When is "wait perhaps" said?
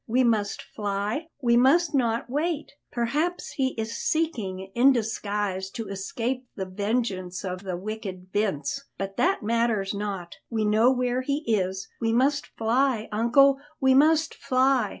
2.27-3.51